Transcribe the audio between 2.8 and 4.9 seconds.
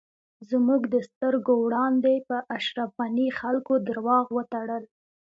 غنی خلکو درواغ وتړل